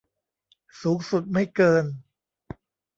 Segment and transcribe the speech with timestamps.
[0.81, 1.85] สูงสุดไม่เกิน